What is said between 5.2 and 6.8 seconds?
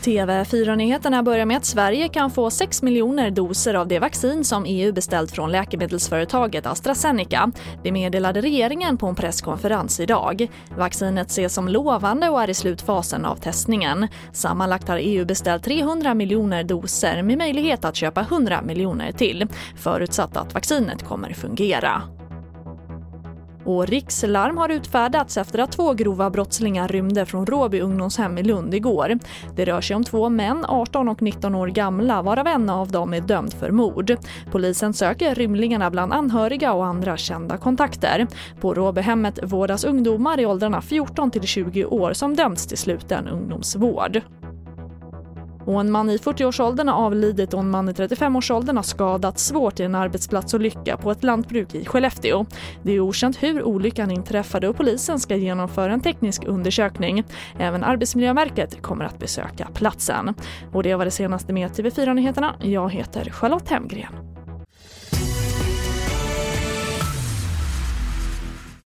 från läkemedelsföretaget